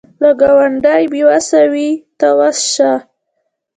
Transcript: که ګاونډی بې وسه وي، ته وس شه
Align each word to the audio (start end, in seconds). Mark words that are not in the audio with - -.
که 0.21 0.29
ګاونډی 0.41 1.03
بې 1.11 1.21
وسه 1.27 1.61
وي، 1.71 1.89
ته 2.19 2.27
وس 2.37 2.59
شه 2.73 2.91